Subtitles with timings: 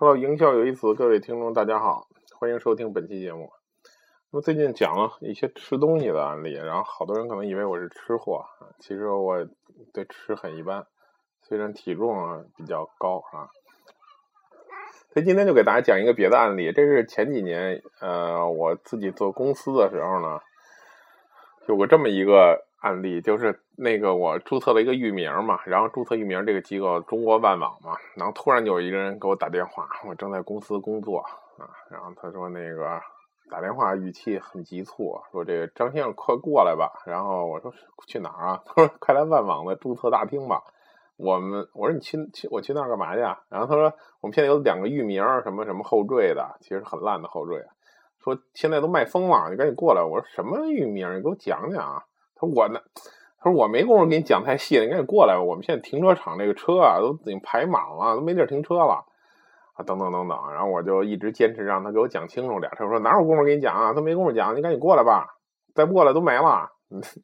[0.00, 2.06] Hello，营销有意思，各位听众大家好，
[2.38, 3.50] 欢迎收听本期节目。
[4.30, 8.44] 那么最近讲了一些吃东西的案例，然后好多人可能以为我是吃货，
[8.78, 9.44] 其实我
[9.92, 10.86] 对吃很一般，
[11.42, 13.50] 虽然体重比较高啊。
[15.12, 20.38] 所以今天就给大家讲一个别的案例，这是前几年呃我自己做公司的时候呢，
[21.66, 22.64] 有过这么一个。
[22.80, 31.18] 案例就是那个我注册了一个域名嘛，然后注册域名这个机构中国万网嘛，然后突然就有一个人给我打电话，我正在公司工作
[31.58, 33.00] 啊，然后他说那个
[33.48, 37.72] 打电话语气很急促，说这个张先生快过来吧，然后我说
[38.08, 38.62] 去哪儿啊？
[38.66, 40.60] 他说快来万网的注册大厅吧。
[41.16, 43.40] 我们我说你去去我去那儿干嘛去啊？
[43.48, 47.64] 然后他说我们现在有两个域名，什么什么后缀的，其实很烂的后缀，
[48.24, 50.02] 说现在都卖疯了，你赶紧过来。
[50.02, 51.16] 我说什么域名？
[51.16, 52.02] 你给我讲讲啊。
[52.34, 52.80] 他说我呢，
[53.40, 55.42] 他说我没工夫给你讲太细了，你赶紧过来吧。
[55.42, 59.04] 我们现在停车场这个车啊，都已经排满了，都没地儿停车了
[59.74, 60.52] 啊，等等等等。
[60.52, 62.72] 然后我就一直坚持让他给我讲清楚点。
[62.76, 63.92] 他说哪有功夫给你讲啊？
[63.94, 65.36] 他没工夫讲，你赶紧过来吧，
[65.74, 66.70] 再不过来都没了。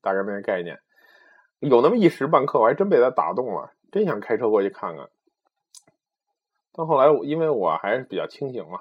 [0.00, 0.78] 大概那个概念，
[1.60, 5.08] 有那么一时半刻，我还真被他打动了，真想开车过去看看。
[6.74, 8.80] 到后来，因为我还是比较清醒嘛，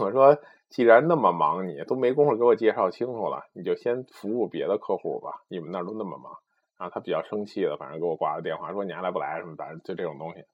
[0.00, 0.38] 我说。
[0.70, 5.44] 既然那么忙，你都没工夫给我介绍清楚了，你就先服务别的客户吧。
[5.46, 6.32] 你们那儿都那么忙，
[6.78, 10.44] 然后他比较生气的，反正给我挂了电话，说你还来不来什么的，就这种东西。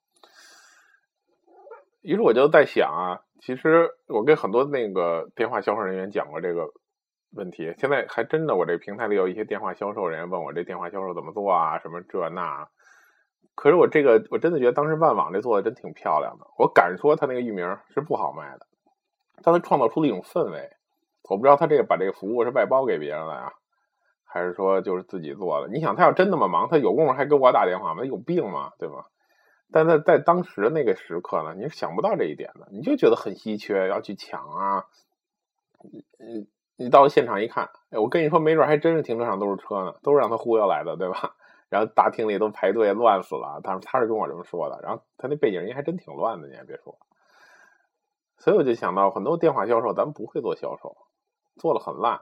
[2.03, 6.69] 于是我就在想啊，其实我跟很多那个电话销售人员讲过这个
[7.33, 12.69] 问题，现在还真的，我这平台里有一些电话销售人员问我这电话销售怎么做啊，什么这那。
[13.55, 18.67] 可是我这个我真的觉得当时万网这做的真挺漂亮的，我敢说他那个域名是不好卖的。
[19.43, 20.71] 但他创造出了一种氛围，
[21.29, 23.53] 我不知道他这个把这个服务是外包给别人了呀，
[24.33, 25.69] 还是说就是自己做的？
[25.69, 28.05] 你想，他要真那么忙，他有功夫还给我打电话吗？
[28.05, 28.73] 有病吗？
[28.79, 29.05] 对吗？
[29.73, 34.87] 但在在当时那个时刻呢，你是想不到这一点的，你就觉得很稀缺，要去抢啊。
[36.19, 41.37] 你你到了现场一看，哎，我跟你说，没准还真是停车场都是车呢，都是让他忽悠来的，对吧？
[41.71, 44.81] 然后大厅里都排队乱死了，他他是跟我这么说的。
[44.83, 46.99] 然后他那背景音还真挺乱的，你还别说。
[48.39, 50.97] 所以我就想到，很多电话销售，咱们不会做销售，
[51.57, 52.21] 做的很烂，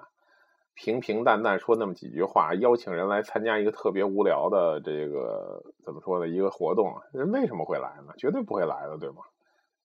[0.79, 6.29] 平平淡淡说那么几句话，邀请人来参加一个特别无聊的这个怎么说呢？
[6.29, 8.15] 一个活动，人为什么会来呢？
[8.17, 9.23] 绝对不会来的，对吗？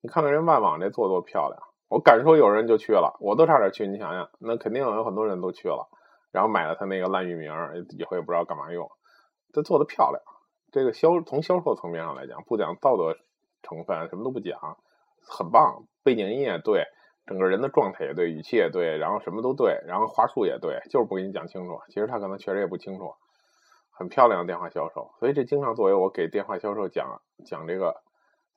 [0.01, 1.59] 你看看人万网这做多漂亮，
[1.89, 3.87] 我敢说有人就去了，我都差点去。
[3.87, 5.89] 你想想，那肯定有很多人都去了，
[6.31, 7.51] 然后买了他那个烂域名，
[7.97, 8.87] 以后也不知道干嘛用。
[9.51, 10.21] 这做的漂亮，
[10.71, 13.15] 这个销从销售层面上来讲，不讲道德
[13.63, 14.77] 成分，什么都不讲。
[15.25, 16.85] 很棒，背景音也对，
[17.25, 21.79] 整个人的状态也对，语气也对，然后什么都对，然后话术也对，就是不给你讲清楚。
[21.87, 23.15] 其实他可能确实也不清楚。
[23.95, 28.01] 很漂亮的电话销售，所以这经常作为我给电话销售讲讲这个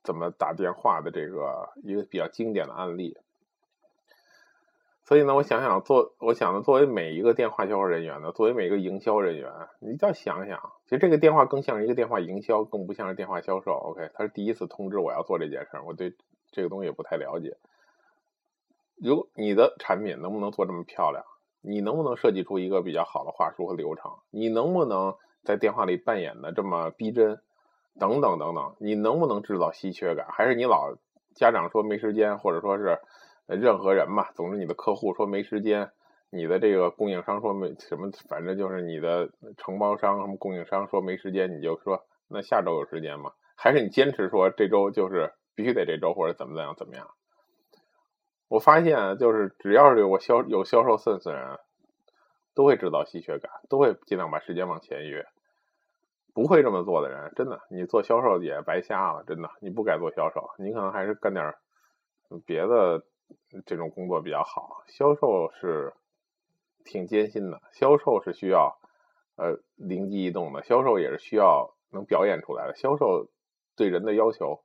[0.03, 3.19] 怎么打电话的这个一个比较经典的案例。
[5.04, 13.72] 所以呢，我想想做，我想呢，作为每一个电话销售人员呢，作为每一个营销人员，你要想想，其实这个电话更像是一个电话营销，更不像是电话销售。
[13.72, 16.16] OK，他是第一次通知我要做这件事，我对。
[16.53, 17.59] 这个东西也不太了解。
[19.03, 21.25] 如果你的产品能不能做这么漂亮？
[21.61, 24.12] 你能不能设计出一个比较好的话术和流程？
[24.31, 27.41] 你能不能在电话里扮演的这么逼真？
[27.99, 30.27] 等等等等，你能不能制造稀缺感？
[30.31, 30.97] 还是你老
[31.34, 32.99] 家长说没时间，或者说是
[33.47, 34.31] 任何人嘛？
[34.33, 35.91] 总之你的客户说没时间，
[36.31, 43.33] 你的这个供应商说没什么，反正就是你的承包商什么供应商说没时间，你就说那下周有时间吗？
[43.57, 45.33] 还是你坚持说这周就是？
[45.57, 47.09] 必须得这周或者怎么怎样怎么样？
[48.49, 51.59] 我发现就是只要是有销有销售 sense 人，
[52.55, 55.27] 都会制造稀缺感，都会尽量把时间往前约。
[56.33, 61.55] 不会这么做的人，真的你做销售也白瞎了，真的你不该做销售，你可能还是干点
[62.45, 63.05] 别的
[63.65, 64.83] 这种工作比较好。
[64.87, 65.95] 销售是
[66.84, 68.78] 挺艰辛的，销售是需要
[69.37, 72.75] 呃灵机一动的，销售也是需要能表演出来的。
[72.77, 73.28] 销售
[73.77, 74.63] 对人的要求。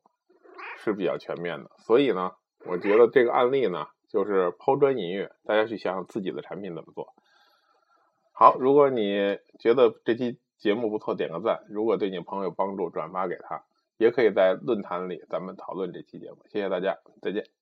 [0.84, 2.32] 是比较全面的，所以呢，
[2.66, 7.14] 我觉得这个案例呢，就是抛砖引玉，大家去想想自己的产品怎么做。
[8.32, 13.64] 好，如果你觉得这期节目不错，点个赞；如果对你朋友有帮助，转发给他，
[13.98, 16.38] 也可以在论坛里咱们讨论这期节目。
[16.50, 17.61] 谢谢大家，再见。